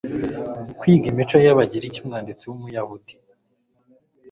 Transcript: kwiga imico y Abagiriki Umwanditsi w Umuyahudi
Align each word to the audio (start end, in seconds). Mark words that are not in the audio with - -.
kwiga 0.79 1.05
imico 1.11 1.37
y 1.45 1.49
Abagiriki 1.53 1.97
Umwanditsi 2.01 2.43
w 2.45 2.51
Umuyahudi 2.57 3.13